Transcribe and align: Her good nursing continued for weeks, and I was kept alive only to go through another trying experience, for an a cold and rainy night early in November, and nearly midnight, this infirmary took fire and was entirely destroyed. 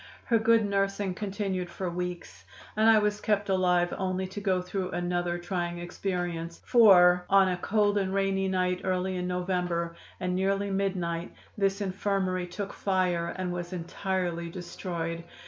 Her 0.25 0.39
good 0.39 0.65
nursing 0.65 1.13
continued 1.13 1.69
for 1.69 1.87
weeks, 1.87 2.43
and 2.75 2.89
I 2.89 2.97
was 2.97 3.21
kept 3.21 3.49
alive 3.49 3.93
only 3.95 4.25
to 4.29 4.41
go 4.41 4.59
through 4.59 4.89
another 4.89 5.37
trying 5.37 5.77
experience, 5.77 6.59
for 6.65 7.27
an 7.29 7.49
a 7.49 7.57
cold 7.57 7.99
and 7.99 8.11
rainy 8.11 8.47
night 8.47 8.81
early 8.83 9.15
in 9.17 9.27
November, 9.27 9.95
and 10.19 10.35
nearly 10.35 10.71
midnight, 10.71 11.35
this 11.55 11.81
infirmary 11.81 12.47
took 12.47 12.73
fire 12.73 13.27
and 13.37 13.53
was 13.53 13.73
entirely 13.73 14.49
destroyed. 14.49 15.23